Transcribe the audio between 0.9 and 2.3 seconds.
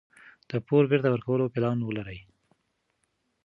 بیرته ورکولو پلان ولرئ.